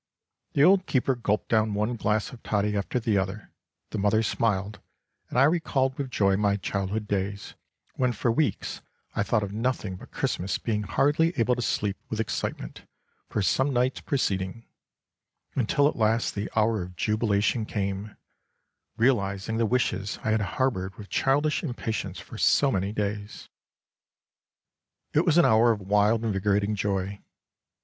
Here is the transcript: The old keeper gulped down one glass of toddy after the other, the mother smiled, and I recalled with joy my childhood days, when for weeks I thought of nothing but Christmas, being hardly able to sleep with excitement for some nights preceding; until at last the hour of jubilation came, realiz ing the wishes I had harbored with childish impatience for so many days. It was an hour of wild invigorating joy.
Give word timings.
The 0.53 0.63
old 0.63 0.87
keeper 0.87 1.13
gulped 1.13 1.49
down 1.49 1.75
one 1.75 1.95
glass 1.95 2.31
of 2.31 2.41
toddy 2.41 2.75
after 2.75 2.99
the 2.99 3.19
other, 3.19 3.51
the 3.91 3.99
mother 3.99 4.23
smiled, 4.23 4.79
and 5.29 5.37
I 5.37 5.43
recalled 5.43 5.95
with 5.95 6.09
joy 6.09 6.35
my 6.37 6.57
childhood 6.57 7.07
days, 7.07 7.53
when 7.97 8.11
for 8.11 8.31
weeks 8.31 8.81
I 9.15 9.21
thought 9.21 9.43
of 9.43 9.53
nothing 9.53 9.97
but 9.97 10.09
Christmas, 10.09 10.57
being 10.57 10.81
hardly 10.81 11.37
able 11.39 11.53
to 11.53 11.61
sleep 11.61 11.97
with 12.09 12.19
excitement 12.19 12.81
for 13.29 13.43
some 13.43 13.71
nights 13.71 14.01
preceding; 14.01 14.65
until 15.53 15.87
at 15.87 15.95
last 15.95 16.33
the 16.33 16.49
hour 16.55 16.81
of 16.81 16.95
jubilation 16.95 17.67
came, 17.67 18.17
realiz 18.97 19.47
ing 19.47 19.57
the 19.57 19.67
wishes 19.67 20.17
I 20.23 20.31
had 20.31 20.41
harbored 20.41 20.95
with 20.95 21.09
childish 21.09 21.61
impatience 21.61 22.19
for 22.19 22.39
so 22.39 22.71
many 22.71 22.91
days. 22.91 23.49
It 25.13 25.25
was 25.27 25.37
an 25.37 25.45
hour 25.45 25.71
of 25.71 25.79
wild 25.79 26.23
invigorating 26.25 26.73
joy. 26.73 27.21